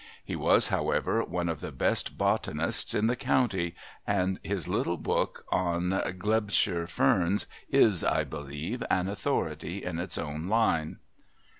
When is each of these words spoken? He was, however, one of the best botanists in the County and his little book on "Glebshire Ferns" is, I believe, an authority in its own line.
He 0.25 0.35
was, 0.35 0.69
however, 0.69 1.23
one 1.23 1.47
of 1.47 1.59
the 1.59 1.71
best 1.71 2.17
botanists 2.17 2.95
in 2.95 3.05
the 3.05 3.15
County 3.15 3.75
and 4.07 4.39
his 4.41 4.67
little 4.67 4.97
book 4.97 5.45
on 5.51 6.01
"Glebshire 6.17 6.87
Ferns" 6.87 7.45
is, 7.69 8.03
I 8.03 8.23
believe, 8.23 8.81
an 8.89 9.07
authority 9.07 9.83
in 9.83 9.99
its 9.99 10.17
own 10.17 10.47
line. 10.47 10.97